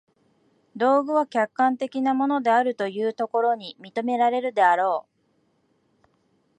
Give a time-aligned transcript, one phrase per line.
[0.75, 5.05] 道具は客観的なものであるというところに認められるであろ
[6.03, 6.07] う。